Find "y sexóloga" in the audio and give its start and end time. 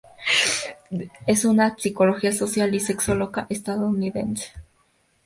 2.73-3.45